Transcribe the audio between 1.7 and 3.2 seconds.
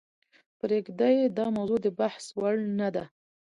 دبحث وړ نه ده.